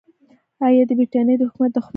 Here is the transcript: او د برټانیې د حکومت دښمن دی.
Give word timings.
او 0.63 0.73
د 0.89 0.91
برټانیې 0.99 1.35
د 1.37 1.41
حکومت 1.49 1.71
دښمن 1.73 1.81
دی. 1.85 1.89